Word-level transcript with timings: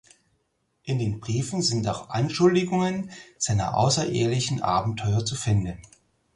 In 0.83 0.97
den 0.97 1.19
Briefen 1.19 1.61
sind 1.61 1.87
auch 1.87 2.09
Anschuldigungen 2.09 3.11
seiner 3.37 3.77
außerehelichen 3.77 4.63
Abenteuer 4.63 5.23
zu 5.23 5.35
finden. 5.35 5.77